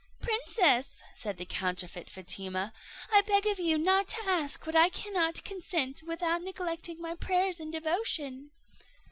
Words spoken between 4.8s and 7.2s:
cannot consent to without neglecting my